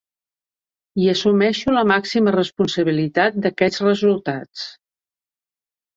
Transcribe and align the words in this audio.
I 1.01 1.09
assumeixo 1.13 1.75
la 1.75 1.83
màxima 1.91 2.33
responsabilitat 2.37 3.37
d’aquests 3.45 3.85
resultats. 3.87 4.65